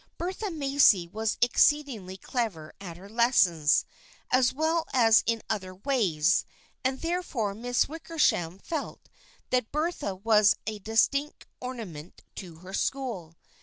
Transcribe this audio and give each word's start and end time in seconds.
Bertha 0.17 0.49
Macy 0.49 1.07
was 1.07 1.37
exceedingly 1.41 2.17
clever 2.17 2.73
at 2.81 2.97
her 2.97 3.07
lessons, 3.07 3.85
as 4.31 4.51
well 4.51 4.87
as 4.93 5.21
in 5.27 5.43
other 5.47 5.75
ways, 5.75 6.43
and 6.83 7.01
therefore 7.01 7.53
Miss 7.53 7.87
Wickersham 7.87 8.57
felt 8.57 9.09
that 9.51 9.71
Bertha 9.71 10.15
was 10.15 10.55
a 10.65 10.79
distinct 10.79 11.45
ornament 11.61 12.23
to 12.37 12.55
her 12.65 12.73
school. 12.73 13.35